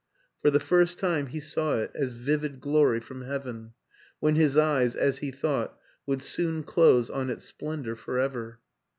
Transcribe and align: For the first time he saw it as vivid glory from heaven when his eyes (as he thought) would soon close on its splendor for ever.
For 0.41 0.49
the 0.49 0.59
first 0.59 0.97
time 0.97 1.27
he 1.27 1.39
saw 1.39 1.77
it 1.77 1.91
as 1.93 2.13
vivid 2.13 2.59
glory 2.59 2.99
from 2.99 3.21
heaven 3.21 3.73
when 4.19 4.33
his 4.35 4.57
eyes 4.57 4.95
(as 4.95 5.19
he 5.19 5.29
thought) 5.29 5.77
would 6.07 6.23
soon 6.23 6.63
close 6.63 7.07
on 7.11 7.29
its 7.29 7.45
splendor 7.45 7.95
for 7.95 8.17
ever. 8.17 8.61